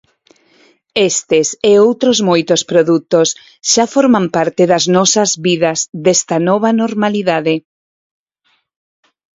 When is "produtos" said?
2.71-3.27